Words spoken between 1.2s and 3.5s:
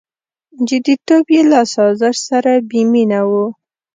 یې له سازش سره بېمینه و.